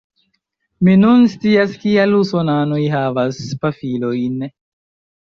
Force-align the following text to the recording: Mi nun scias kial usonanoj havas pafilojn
Mi 0.87 0.95
nun 1.01 1.27
scias 1.33 1.77
kial 1.85 2.17
usonanoj 2.23 2.83
havas 2.97 3.47
pafilojn 3.67 4.45